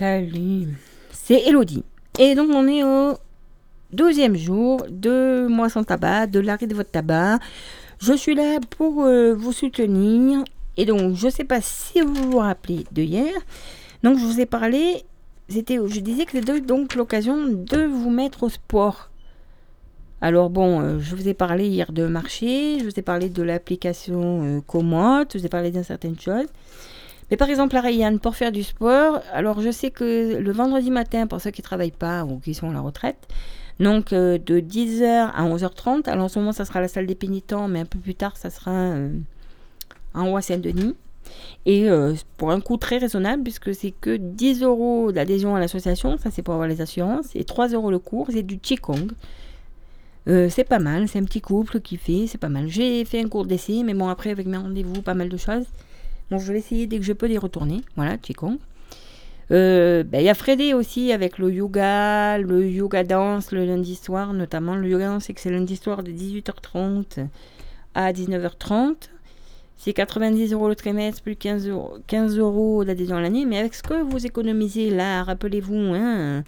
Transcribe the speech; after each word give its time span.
Salut, 0.00 0.78
c'est 1.12 1.42
Elodie. 1.46 1.84
Et 2.18 2.34
donc 2.34 2.48
on 2.54 2.66
est 2.66 2.82
au 2.82 3.18
deuxième 3.92 4.34
jour 4.34 4.86
de 4.88 5.46
Moisson 5.46 5.84
Tabac, 5.84 6.28
de 6.28 6.40
l'arrêt 6.40 6.66
de 6.66 6.74
votre 6.74 6.90
tabac. 6.90 7.38
Je 7.98 8.14
suis 8.14 8.34
là 8.34 8.60
pour 8.78 9.04
euh, 9.04 9.34
vous 9.34 9.52
soutenir. 9.52 10.42
Et 10.78 10.86
donc 10.86 11.16
je 11.16 11.26
ne 11.26 11.30
sais 11.30 11.44
pas 11.44 11.60
si 11.60 12.00
vous 12.00 12.14
vous 12.14 12.38
rappelez 12.38 12.86
de 12.92 13.02
hier. 13.02 13.34
Donc 14.02 14.16
je 14.16 14.24
vous 14.24 14.40
ai 14.40 14.46
parlé, 14.46 15.04
c'était, 15.50 15.76
je 15.76 16.00
disais 16.00 16.24
que 16.24 16.32
c'était 16.32 16.62
donc 16.62 16.94
l'occasion 16.94 17.48
de 17.48 17.84
vous 17.84 18.08
mettre 18.08 18.44
au 18.44 18.48
sport. 18.48 19.10
Alors 20.22 20.48
bon, 20.48 20.80
euh, 20.80 20.98
je 20.98 21.14
vous 21.14 21.28
ai 21.28 21.34
parlé 21.34 21.66
hier 21.66 21.92
de 21.92 22.06
marché, 22.06 22.78
je 22.78 22.84
vous 22.84 22.98
ai 22.98 23.02
parlé 23.02 23.28
de 23.28 23.42
l'application 23.42 24.60
euh, 24.62 25.26
je 25.30 25.38
vous 25.38 25.44
ai 25.44 25.50
parlé 25.50 25.70
d'une 25.70 25.84
certaine 25.84 26.18
chose. 26.18 26.46
Mais 27.30 27.36
par 27.36 27.48
exemple, 27.48 27.76
à 27.76 27.80
Rayane, 27.80 28.18
pour 28.18 28.34
faire 28.34 28.50
du 28.50 28.62
sport, 28.62 29.20
alors 29.32 29.60
je 29.60 29.70
sais 29.70 29.90
que 29.90 30.36
le 30.36 30.52
vendredi 30.52 30.90
matin, 30.90 31.26
pour 31.26 31.40
ceux 31.40 31.50
qui 31.50 31.60
ne 31.60 31.64
travaillent 31.64 31.90
pas 31.92 32.24
ou 32.24 32.38
qui 32.40 32.54
sont 32.54 32.70
à 32.70 32.72
la 32.72 32.80
retraite, 32.80 33.28
donc 33.78 34.12
euh, 34.12 34.36
de 34.38 34.60
10h 34.60 35.30
à 35.34 35.44
11h30, 35.44 36.08
alors 36.08 36.26
en 36.26 36.28
ce 36.28 36.38
moment 36.38 36.52
ça 36.52 36.64
sera 36.64 36.80
la 36.80 36.88
salle 36.88 37.06
des 37.06 37.14
pénitents, 37.14 37.66
mais 37.66 37.80
un 37.80 37.84
peu 37.86 37.98
plus 37.98 38.14
tard 38.14 38.36
ça 38.36 38.50
sera 38.50 38.72
euh, 38.72 39.10
en 40.12 40.28
haut 40.30 40.40
Saint-Denis. 40.40 40.94
Et 41.64 41.88
euh, 41.88 42.14
pour 42.36 42.50
un 42.50 42.60
coût 42.60 42.76
très 42.76 42.98
raisonnable, 42.98 43.42
puisque 43.42 43.74
c'est 43.74 43.92
que 43.92 44.16
10 44.16 44.62
euros 44.62 45.12
d'adhésion 45.12 45.54
à 45.54 45.60
l'association, 45.60 46.18
ça 46.18 46.30
c'est 46.30 46.42
pour 46.42 46.54
avoir 46.54 46.68
les 46.68 46.80
assurances, 46.80 47.34
et 47.34 47.44
3 47.44 47.68
euros 47.68 47.90
le 47.90 47.98
cours, 47.98 48.28
c'est 48.30 48.42
du 48.42 48.58
Qigong. 48.58 49.12
c'est 50.26 50.64
pas 50.64 50.78
mal, 50.78 51.08
c'est 51.08 51.18
un 51.18 51.24
petit 51.24 51.40
couple 51.40 51.80
qui 51.80 51.96
fait, 51.96 52.26
c'est 52.26 52.38
pas 52.38 52.48
mal. 52.48 52.68
J'ai 52.68 53.04
fait 53.04 53.20
un 53.20 53.28
cours 53.28 53.46
d'essai, 53.46 53.82
mais 53.84 53.94
bon, 53.94 54.08
après, 54.08 54.30
avec 54.30 54.46
mes 54.46 54.58
rendez-vous, 54.58 55.02
pas 55.02 55.14
mal 55.14 55.28
de 55.28 55.36
choses. 55.36 55.66
Je 56.38 56.52
vais 56.52 56.58
essayer 56.58 56.86
dès 56.86 56.98
que 56.98 57.04
je 57.04 57.12
peux 57.12 57.28
d'y 57.28 57.38
retourner. 57.38 57.82
Voilà, 57.96 58.16
Qigong. 58.16 58.58
Euh, 59.50 60.04
ben, 60.04 60.20
il 60.20 60.24
y 60.24 60.28
a 60.28 60.34
Freddy 60.34 60.74
aussi 60.74 61.12
avec 61.12 61.38
le 61.38 61.52
yoga, 61.52 62.38
le 62.38 62.68
yoga 62.68 63.02
danse 63.02 63.50
le 63.50 63.64
lundi 63.64 63.96
soir, 63.96 64.32
notamment. 64.32 64.76
Le 64.76 64.88
yoga 64.88 65.08
danse, 65.08 65.24
c'est 65.24 65.34
que 65.34 65.40
c'est 65.40 65.50
lundi 65.50 65.76
soir 65.76 66.02
de 66.02 66.12
18h30 66.12 67.26
à 67.94 68.12
19h30. 68.12 68.94
C'est 69.76 69.92
90 69.92 70.52
euros 70.52 70.68
le 70.68 70.76
trimestre, 70.76 71.22
plus 71.22 71.36
15 71.36 71.66
euros, 71.68 71.96
15 72.06 72.38
euros 72.38 72.84
d'adhésion 72.84 73.16
à 73.16 73.22
l'année. 73.22 73.46
Mais 73.46 73.58
avec 73.58 73.74
ce 73.74 73.82
que 73.82 74.02
vous 74.02 74.26
économisez 74.26 74.90
là, 74.90 75.24
rappelez-vous, 75.24 75.94
hein, 75.94 76.44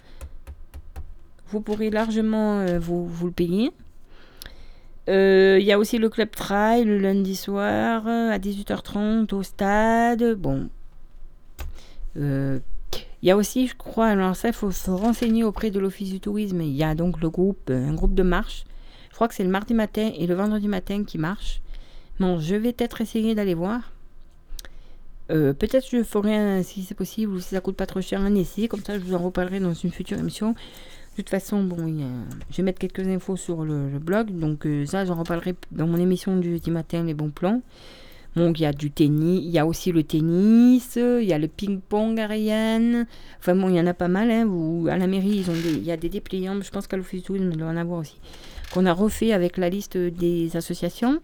vous 1.47 1.59
pourrez 1.59 1.89
largement 1.89 2.59
euh, 2.59 2.79
vous, 2.79 3.05
vous, 3.05 3.25
le 3.27 3.31
payer. 3.31 3.71
Euh, 5.09 5.57
il 5.59 5.65
y 5.65 5.71
a 5.71 5.79
aussi 5.79 5.97
le 5.97 6.07
club 6.09 6.31
trail 6.31 6.85
le 6.85 6.97
lundi 6.97 7.35
soir 7.35 8.07
à 8.07 8.37
18h30 8.37 9.33
au 9.33 9.43
stade. 9.43 10.35
Bon. 10.35 10.69
Euh, 12.17 12.59
il 13.21 13.27
y 13.27 13.31
a 13.31 13.37
aussi, 13.37 13.67
je 13.67 13.75
crois, 13.75 14.07
alors 14.07 14.35
ça, 14.35 14.49
il 14.49 14.53
faut 14.53 14.71
se 14.71 14.91
renseigner 14.91 15.43
auprès 15.43 15.71
de 15.71 15.79
l'Office 15.79 16.09
du 16.09 16.19
tourisme. 16.19 16.61
Il 16.61 16.75
y 16.75 16.83
a 16.83 16.95
donc 16.95 17.21
le 17.21 17.29
groupe, 17.29 17.69
euh, 17.69 17.87
un 17.87 17.93
groupe 17.93 18.13
de 18.13 18.23
marche. 18.23 18.65
Je 19.09 19.15
crois 19.15 19.27
que 19.27 19.35
c'est 19.35 19.43
le 19.43 19.49
mardi 19.49 19.73
matin 19.73 20.11
et 20.17 20.27
le 20.27 20.35
vendredi 20.35 20.67
matin 20.67 21.03
qui 21.03 21.17
marche. 21.17 21.61
Bon, 22.19 22.39
je 22.39 22.55
vais 22.55 22.73
peut-être 22.73 23.01
essayer 23.01 23.35
d'aller 23.35 23.53
voir. 23.53 23.91
peut-être 25.27 25.87
je 25.91 26.03
ferai, 26.03 26.63
si 26.63 26.83
c'est 26.83 26.95
possible, 26.95 27.33
ou 27.33 27.39
si 27.39 27.49
ça 27.49 27.61
coûte 27.61 27.75
pas 27.75 27.85
trop 27.85 28.01
cher, 28.01 28.21
un 28.21 28.35
essai. 28.35 28.67
Comme 28.67 28.83
ça, 28.83 28.97
je 28.97 29.03
vous 29.03 29.15
en 29.15 29.19
reparlerai 29.19 29.59
dans 29.59 29.73
une 29.73 29.91
future 29.91 30.17
émission. 30.17 30.55
De 31.13 31.21
toute 31.21 31.29
façon, 31.29 31.67
je 32.49 32.57
vais 32.57 32.63
mettre 32.63 32.79
quelques 32.79 33.07
infos 33.07 33.35
sur 33.35 33.63
le, 33.63 33.99
blog. 33.99 34.31
Donc 34.31 34.65
euh, 34.65 34.85
ça, 34.85 35.05
j'en 35.05 35.15
reparlerai 35.15 35.53
dans 35.71 35.85
mon 35.85 35.97
émission 35.97 36.37
du 36.37 36.53
jeudi 36.53 36.71
matin, 36.71 37.03
les 37.03 37.13
bons 37.13 37.29
plans. 37.29 37.61
Bon, 38.35 38.51
il 38.51 38.61
y 38.61 38.65
a 38.65 38.73
du 38.73 38.89
tennis, 38.89 39.41
il 39.43 39.51
y 39.51 39.59
a 39.59 39.65
aussi 39.67 39.91
le 39.91 40.03
tennis, 40.03 40.95
il 40.95 41.25
y 41.25 41.33
a 41.33 41.37
le 41.37 41.47
ping-pong 41.47 42.19
à 42.19 42.25
Rayanne. 42.25 43.05
Enfin 43.39 43.55
bon, 43.55 43.69
il 43.69 43.75
y 43.75 43.79
en 43.79 43.85
a 43.85 43.93
pas 43.93 44.07
mal. 44.07 44.31
Hein, 44.31 44.49
à 44.89 44.97
la 44.97 45.05
mairie, 45.05 45.43
ils 45.45 45.51
ont 45.51 45.53
il 45.53 45.83
y 45.83 45.91
a 45.91 45.97
des 45.97 46.09
dépliants, 46.09 46.59
je 46.59 46.71
pense 46.71 46.87
qu'à 46.87 46.97
l'office 46.97 47.23
tourisme, 47.23 47.49
il 47.51 47.57
doit 47.57 47.67
en 47.67 47.77
avoir 47.77 47.99
aussi. 47.99 48.17
Qu'on 48.73 48.87
a 48.87 48.93
refait 48.93 49.33
avec 49.33 49.57
la 49.57 49.69
liste 49.69 49.97
des 49.97 50.57
associations. 50.57 51.21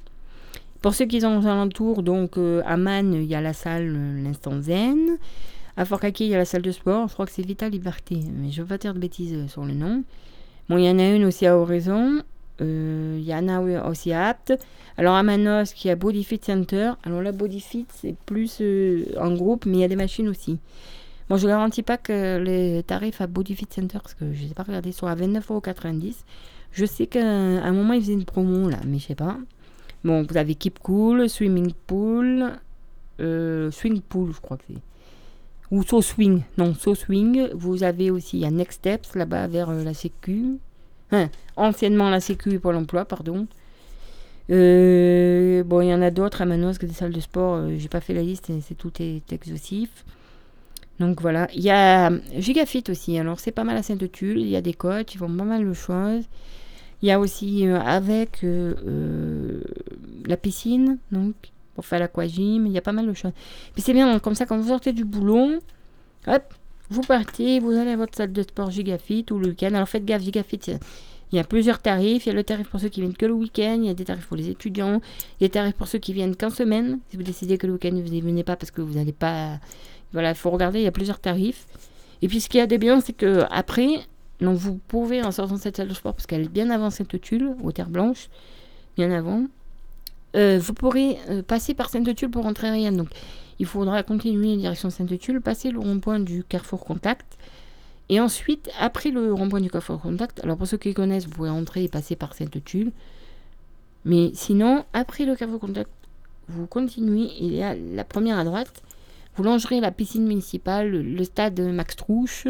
Pour 0.82 0.94
ceux 0.94 1.06
qui 1.06 1.22
sont 1.22 1.36
aux 1.36 1.48
alentours, 1.48 2.04
donc 2.04 2.38
euh, 2.38 2.62
à 2.66 2.78
Man, 2.78 3.14
il 3.14 3.26
y 3.26 3.34
a 3.34 3.42
la 3.42 3.54
salle 3.54 3.92
euh, 3.98 4.24
L'Instant 4.24 4.62
Zen. 4.62 5.18
À 5.80 5.86
Fort 5.86 6.02
il 6.04 6.28
y 6.28 6.36
a 6.36 6.38
la 6.38 6.44
salle 6.44 6.62
de 6.62 6.74
sport, 6.74 7.08
je 7.08 7.14
crois 7.14 7.26
que 7.26 7.32
c'est 7.32 7.42
Vita 7.42 7.70
Liberté, 7.70 8.20
mais 8.36 8.52
je 8.52 8.60
ne 8.60 8.66
veux 8.66 8.68
pas 8.68 8.78
dire 8.78 8.94
de 8.94 9.00
bêtises 9.00 9.34
euh, 9.34 9.48
sur 9.48 9.64
le 9.64 9.74
nom. 9.74 10.04
Bon, 10.68 10.78
il 10.78 10.84
y 10.84 10.90
en 10.90 11.00
a 11.00 11.08
une 11.08 11.24
aussi 11.24 11.46
à 11.46 11.58
Horizon, 11.58 12.22
euh, 12.60 13.16
il 13.18 13.26
y 13.26 13.34
en 13.34 13.48
a 13.48 13.62
aussi 13.88 14.12
à 14.12 14.28
Apt. 14.28 14.60
Alors 14.98 15.16
à 15.16 15.24
Manos, 15.24 15.72
qui 15.72 15.90
a 15.90 15.96
Bodyfit 15.96 16.42
Center. 16.44 16.92
Alors 17.06 17.22
là, 17.22 17.32
Bodyfit, 17.32 17.86
c'est 17.94 18.14
plus 18.26 18.58
euh, 18.60 19.06
en 19.22 19.34
groupe, 19.34 19.66
mais 19.66 19.78
il 19.78 19.80
y 19.80 19.84
a 19.86 19.88
des 19.88 19.96
machines 19.96 20.28
aussi. 20.28 20.60
Bon, 21.30 21.38
je 21.38 21.46
ne 21.46 21.52
garantis 21.52 21.82
pas 21.82 21.96
que 21.96 22.40
les 22.44 22.84
tarifs 22.84 23.22
à 23.22 23.28
Bodyfit 23.28 23.68
Center, 23.70 24.00
parce 24.04 24.16
que 24.16 24.34
je 24.34 24.44
ne 24.44 24.48
sais 24.50 24.54
pas 24.54 24.64
regarder, 24.64 24.92
sont 24.92 25.08
à 25.08 25.16
29,90€. 25.16 26.14
Je 26.74 26.86
sais 26.86 27.08
qu'à 27.08 27.26
un 27.26 27.72
moment, 27.72 27.94
ils 27.94 28.02
faisaient 28.02 28.12
une 28.12 28.26
promo 28.26 28.68
là, 28.68 28.80
mais 28.86 29.00
je 29.00 29.06
sais 29.06 29.16
pas. 29.16 29.38
Bon, 30.04 30.26
vous 30.30 30.36
avez 30.36 30.56
Keep 30.56 30.80
Cool, 30.80 31.30
Swimming 31.30 31.72
Pool, 31.88 32.52
Swing 33.18 34.02
Pool, 34.02 34.34
je 34.34 34.42
crois 34.42 34.58
que 34.58 34.64
c'est 34.68 34.89
ou 35.72 35.84
So 35.84 36.02
Swing. 36.02 36.42
Non, 36.58 36.74
So 36.74 36.96
Swing. 36.96 37.50
Vous 37.54 37.84
avez 37.84 38.12
aussi, 38.12 38.44
a 38.46 38.52
Next 38.52 38.80
Steps 38.80 39.16
là-bas 39.16 39.48
vers 39.48 39.70
euh, 39.70 39.84
la 39.84 39.94
Sécu. 39.94 40.58
Hein, 41.12 41.30
anciennement 41.56 42.10
la 42.10 42.20
Sécu 42.20 42.60
pour 42.60 42.72
l'emploi, 42.72 43.06
pardon. 43.06 43.48
Euh, 44.50 45.64
bon, 45.64 45.82
il 45.82 45.90
y 45.90 45.94
en 45.94 46.02
a 46.02 46.10
d'autres 46.10 46.42
à 46.42 46.46
Manos 46.46 46.78
que 46.78 46.86
des 46.86 46.94
salles 46.94 47.14
de 47.14 47.20
sport. 47.20 47.56
Euh, 47.56 47.76
j'ai 47.78 47.90
pas 47.90 48.02
fait 48.02 48.14
la 48.14 48.24
liste, 48.24 48.52
c'est 48.62 48.76
tout 48.76 48.92
est 49.00 49.32
exhaustif. 49.32 50.06
Donc 51.00 51.22
voilà. 51.22 51.48
Il 51.54 51.62
y 51.62 51.70
a 51.70 52.12
Gigafit 52.38 52.84
aussi. 52.90 53.18
Alors 53.18 53.40
c'est 53.40 53.52
pas 53.52 53.64
mal 53.64 53.78
à 53.78 53.84
Sainte-Tulle. 53.84 54.40
Il 54.40 54.50
y 54.50 54.56
a 54.56 54.62
des 54.62 54.74
coachs, 54.74 55.14
ils 55.14 55.18
font 55.18 55.28
pas 55.28 55.44
mal 55.44 55.68
de 55.68 55.74
choses. 55.74 56.24
Il 57.02 57.08
y 57.08 57.12
a 57.12 57.20
aussi 57.20 57.66
avec 57.66 58.44
la 60.26 60.36
piscine, 60.36 60.98
donc 61.14 61.36
pour 61.80 61.86
faire 61.86 62.00
l'aquagym, 62.00 62.66
il 62.66 62.74
y 62.74 62.78
a 62.78 62.82
pas 62.82 62.92
mal 62.92 63.08
de 63.08 63.14
choses. 63.14 63.32
Puis 63.72 63.82
c'est 63.82 63.94
bien, 63.94 64.20
comme 64.20 64.36
ça, 64.36 64.46
quand 64.46 64.58
vous 64.58 64.68
sortez 64.68 64.92
du 64.92 65.06
boulot, 65.06 65.60
hop, 66.28 66.54
vous 66.90 67.00
partez, 67.00 67.62
vous 67.62 67.72
allez 67.72 67.92
à 67.92 67.96
votre 67.96 68.18
salle 68.18 68.34
de 68.34 68.42
sport 68.42 68.70
Gigafit 68.70 69.26
ou 69.32 69.40
le 69.40 69.48
week-end. 69.48 69.74
Alors 69.74 69.88
faites 69.88 70.04
gaffe, 70.04 70.22
Gigafit, 70.22 70.60
il 71.32 71.38
y 71.38 71.40
a 71.40 71.46
plusieurs 71.46 71.80
tarifs. 71.82 72.26
Il 72.26 72.30
y 72.30 72.32
a 72.34 72.36
le 72.36 72.44
tarif 72.44 72.68
pour 72.68 72.82
ceux 72.82 72.90
qui 72.90 73.00
viennent 73.00 73.16
que 73.16 73.26
le 73.26 73.32
week-end, 73.32 73.78
il 73.80 73.86
y 73.86 73.90
a 73.90 73.94
des 73.94 74.04
tarifs 74.04 74.26
pour 74.28 74.36
les 74.36 74.50
étudiants, 74.50 75.00
il 75.40 75.44
y 75.44 75.46
a 75.46 75.48
des 75.48 75.52
tarifs 75.52 75.76
pour 75.76 75.88
ceux 75.88 76.00
qui 76.00 76.12
viennent 76.12 76.36
qu'en 76.36 76.50
semaine. 76.50 77.00
Si 77.10 77.16
vous 77.16 77.24
décidez 77.24 77.58
que 77.58 77.66
le 77.66 77.74
week-end, 77.74 77.92
vous 77.94 78.14
ne 78.14 78.22
venez 78.22 78.44
pas 78.44 78.58
parce 78.58 78.72
que 78.72 78.82
vous 78.82 78.96
n'allez 78.96 79.14
pas. 79.14 79.62
Voilà, 80.12 80.32
il 80.32 80.36
faut 80.36 80.50
regarder, 80.50 80.80
il 80.80 80.84
y 80.84 80.88
a 80.88 80.92
plusieurs 80.92 81.22
tarifs. 81.22 81.66
Et 82.22 82.28
puis 82.28 82.42
ce 82.42 82.50
qu'il 82.50 82.58
y 82.58 82.62
a 82.62 82.68
de 82.68 82.76
bien, 82.76 83.00
c'est 83.00 83.14
que 83.14 83.46
après, 83.52 83.88
donc 84.42 84.58
vous 84.58 84.76
pouvez 84.90 85.24
en 85.24 85.32
sortant 85.32 85.56
de 85.56 85.62
cette 85.62 85.78
salle 85.78 85.88
de 85.88 85.94
sport, 85.94 86.14
parce 86.14 86.26
qu'elle 86.26 86.42
est 86.42 86.50
bien 86.50 86.70
avant 86.72 86.90
cette 86.90 87.22
tulle, 87.22 87.56
aux 87.64 87.72
terres 87.72 87.90
blanches, 87.90 88.28
bien 88.98 89.10
avant, 89.12 89.46
euh, 90.36 90.60
vous 90.62 90.74
pourrez 90.74 91.18
euh, 91.30 91.42
passer 91.42 91.74
par 91.74 91.90
Sainte-Tulle 91.90 92.30
pour 92.30 92.44
rentrer 92.44 92.68
à 92.68 92.72
Rien. 92.72 92.92
Donc, 92.92 93.10
il 93.60 93.66
faudra 93.66 94.04
continuer 94.04 94.54
en 94.54 94.58
direction 94.58 94.90
Sainte-Tulle, 94.90 95.42
passer 95.42 95.72
le 95.72 95.80
rond-point 95.80 96.20
du 96.20 96.44
Carrefour 96.44 96.86
Contact. 96.86 97.38
Et 98.10 98.20
ensuite, 98.20 98.70
après 98.80 99.12
le 99.12 99.34
rond-point 99.34 99.62
du 99.62 99.70
Carrefour 99.70 100.02
Contact, 100.02 100.44
alors 100.44 100.58
pour 100.58 100.68
ceux 100.68 100.78
qui 100.78 100.94
connaissent, 100.94 101.26
vous 101.26 101.32
pouvez 101.32 101.50
rentrer 101.50 101.84
et 101.84 101.88
passer 101.88 102.16
par 102.16 102.34
Sainte-Tulle. 102.34 102.92
Mais 104.06 104.32
sinon, 104.34 104.86
après 104.94 105.26
le 105.26 105.36
Carrefour 105.36 105.60
Contact, 105.60 105.92
vous 106.48 106.66
continuez, 106.66 107.30
y 107.40 107.62
a 107.62 107.76
la 107.76 108.04
première 108.04 108.40
à 108.40 108.44
droite. 108.44 108.82
Vous 109.36 109.44
longerez 109.44 109.80
la 109.80 109.92
piscine 109.92 110.26
municipale, 110.26 110.90
le 110.90 111.24
stade 111.24 111.60
Max 111.60 111.96
Trouche. 111.96 112.48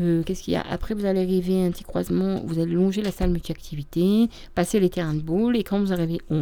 Euh, 0.00 0.22
qu'est-ce 0.22 0.42
qu'il 0.42 0.54
y 0.54 0.56
a? 0.56 0.64
Après, 0.70 0.94
vous 0.94 1.04
allez 1.04 1.22
arriver 1.22 1.62
à 1.62 1.66
un 1.66 1.70
petit 1.70 1.84
croisement, 1.84 2.40
vous 2.44 2.58
allez 2.58 2.72
longer 2.72 3.02
la 3.02 3.12
salle 3.12 3.30
multi-activité, 3.30 4.28
passer 4.54 4.80
les 4.80 4.88
terrains 4.88 5.14
de 5.14 5.20
boule, 5.20 5.56
et 5.56 5.62
quand 5.62 5.78
vous 5.78 5.92
arrivez 5.92 6.20
au 6.30 6.40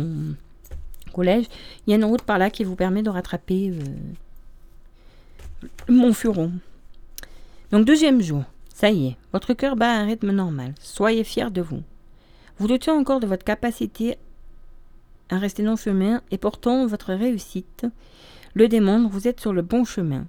collège, 1.12 1.46
il 1.86 1.90
y 1.90 1.92
a 1.92 1.96
une 1.96 2.04
route 2.04 2.22
par 2.22 2.38
là 2.38 2.50
qui 2.50 2.64
vous 2.64 2.76
permet 2.76 3.02
de 3.02 3.10
rattraper 3.10 3.70
euh, 3.70 5.66
Montfuron. 5.88 6.52
Donc, 7.72 7.84
deuxième 7.84 8.22
jour, 8.22 8.44
ça 8.72 8.90
y 8.90 9.08
est, 9.08 9.16
votre 9.32 9.54
cœur 9.54 9.74
bat 9.74 9.90
à 9.90 9.98
un 9.98 10.06
rythme 10.06 10.30
normal. 10.30 10.74
Soyez 10.80 11.24
fiers 11.24 11.50
de 11.50 11.60
vous. 11.60 11.82
Vous 12.58 12.68
doutez 12.68 12.90
encore 12.90 13.20
de 13.20 13.26
votre 13.26 13.44
capacité 13.44 14.16
à 15.30 15.38
rester 15.38 15.62
non 15.62 15.76
chemin, 15.76 16.22
et 16.30 16.38
pourtant, 16.38 16.86
votre 16.86 17.12
réussite 17.12 17.86
le 18.54 18.66
démontre, 18.66 19.10
vous 19.10 19.28
êtes 19.28 19.40
sur 19.40 19.52
le 19.52 19.62
bon 19.62 19.84
chemin 19.84 20.26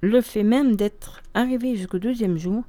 le 0.00 0.20
fait 0.20 0.42
même 0.42 0.76
d'être 0.76 1.22
arrivé 1.34 1.76
jusqu'au 1.76 1.98
deuxième 1.98 2.38
jour 2.38 2.64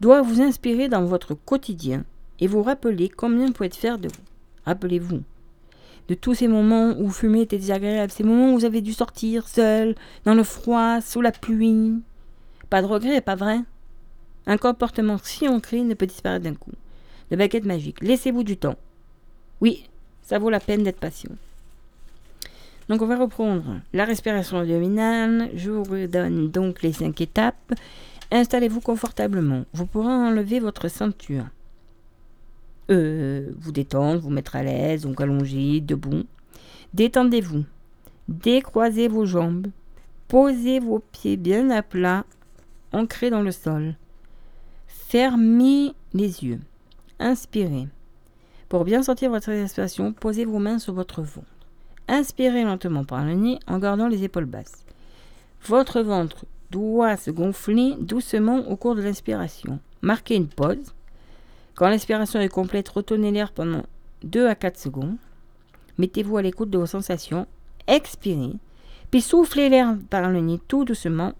doit 0.00 0.22
vous 0.22 0.40
inspirer 0.40 0.88
dans 0.88 1.04
votre 1.04 1.34
quotidien 1.34 2.04
et 2.40 2.46
vous 2.46 2.62
rappeler 2.62 3.08
combien 3.08 3.46
vous 3.46 3.52
pouvez 3.52 3.70
fier 3.70 3.98
de 3.98 4.08
vous. 4.08 4.24
Rappelez-vous 4.64 5.22
de 6.08 6.14
tous 6.14 6.34
ces 6.34 6.48
moments 6.48 6.94
où 6.98 7.10
fumer 7.10 7.42
était 7.42 7.58
désagréable, 7.58 8.12
ces 8.12 8.24
moments 8.24 8.52
où 8.52 8.58
vous 8.58 8.64
avez 8.64 8.80
dû 8.80 8.92
sortir 8.92 9.48
seul, 9.48 9.94
dans 10.24 10.34
le 10.34 10.42
froid, 10.42 11.00
sous 11.00 11.20
la 11.20 11.32
pluie. 11.32 12.00
Pas 12.70 12.82
de 12.82 12.86
regret, 12.86 13.20
pas 13.20 13.36
vrai? 13.36 13.60
Un 14.46 14.56
comportement 14.56 15.18
si 15.22 15.48
ancré 15.48 15.82
ne 15.82 15.94
peut 15.94 16.06
disparaître 16.06 16.44
d'un 16.44 16.54
coup. 16.54 16.72
De 17.30 17.36
baguette 17.36 17.64
magique, 17.64 18.02
laissez-vous 18.02 18.42
du 18.42 18.56
temps. 18.56 18.76
Oui, 19.60 19.88
ça 20.22 20.38
vaut 20.38 20.50
la 20.50 20.60
peine 20.60 20.82
d'être 20.82 20.98
patient. 20.98 21.30
Donc 22.92 23.00
on 23.00 23.06
va 23.06 23.16
reprendre 23.16 23.80
la 23.94 24.04
respiration 24.04 24.58
abdominale. 24.58 25.48
Je 25.54 25.70
vous 25.70 25.82
redonne 25.82 26.50
donc 26.50 26.82
les 26.82 26.92
cinq 26.92 27.22
étapes. 27.22 27.72
Installez-vous 28.30 28.82
confortablement. 28.82 29.64
Vous 29.72 29.86
pourrez 29.86 30.12
enlever 30.12 30.60
votre 30.60 30.88
ceinture. 30.88 31.46
Euh, 32.90 33.50
vous 33.58 33.72
détendre, 33.72 34.20
vous 34.20 34.28
mettre 34.28 34.56
à 34.56 34.62
l'aise, 34.62 35.04
donc 35.04 35.22
allongé, 35.22 35.80
debout. 35.80 36.24
Détendez-vous. 36.92 37.64
Décroisez 38.28 39.08
vos 39.08 39.24
jambes. 39.24 39.68
Posez 40.28 40.78
vos 40.78 40.98
pieds 40.98 41.38
bien 41.38 41.70
à 41.70 41.80
plat, 41.80 42.26
ancrés 42.92 43.30
dans 43.30 43.40
le 43.40 43.52
sol. 43.52 43.94
Fermez 44.86 45.94
les 46.12 46.44
yeux. 46.44 46.60
Inspirez. 47.18 47.88
Pour 48.68 48.84
bien 48.84 49.02
sentir 49.02 49.30
votre 49.30 49.48
respiration, 49.48 50.12
posez 50.12 50.44
vos 50.44 50.58
mains 50.58 50.78
sur 50.78 50.92
votre 50.92 51.22
ventre. 51.22 51.46
Inspirez 52.08 52.64
lentement 52.64 53.04
par 53.04 53.24
le 53.24 53.34
nez 53.34 53.58
en 53.66 53.78
gardant 53.78 54.08
les 54.08 54.24
épaules 54.24 54.46
basses. 54.46 54.84
Votre 55.66 56.00
ventre 56.00 56.44
doit 56.70 57.16
se 57.16 57.30
gonfler 57.30 57.94
doucement 58.00 58.66
au 58.68 58.76
cours 58.76 58.94
de 58.94 59.02
l'inspiration. 59.02 59.78
Marquez 60.00 60.36
une 60.36 60.48
pause. 60.48 60.94
Quand 61.74 61.88
l'inspiration 61.88 62.40
est 62.40 62.48
complète, 62.48 62.88
retenez 62.88 63.30
l'air 63.30 63.52
pendant 63.52 63.84
2 64.24 64.46
à 64.46 64.54
4 64.54 64.78
secondes. 64.78 65.16
Mettez-vous 65.98 66.36
à 66.36 66.42
l'écoute 66.42 66.70
de 66.70 66.78
vos 66.78 66.86
sensations. 66.86 67.46
Expirez. 67.86 68.54
Puis 69.10 69.20
soufflez 69.20 69.68
l'air 69.68 69.96
par 70.10 70.30
le 70.30 70.40
nez 70.40 70.60
tout 70.68 70.84
doucement. 70.84 71.32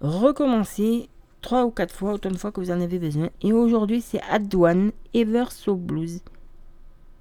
Recommencez 0.00 1.08
3 1.42 1.64
ou 1.64 1.70
4 1.70 1.94
fois, 1.94 2.14
autant 2.14 2.30
de 2.30 2.36
fois 2.36 2.50
que 2.50 2.60
vous 2.60 2.70
en 2.70 2.80
avez 2.80 2.98
besoin. 2.98 3.28
Et 3.42 3.52
aujourd'hui, 3.52 4.00
c'est 4.00 4.22
Adouane 4.30 4.92
Ever 5.14 5.44
So 5.50 5.76
Blues 5.76 6.20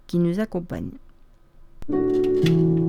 qui 0.07 0.19
nous 0.19 0.39
accompagne. 0.39 0.91
thank 1.88 2.48
you 2.48 2.81